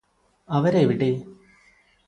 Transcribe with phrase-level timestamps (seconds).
[0.49, 1.11] അവരെവിടെ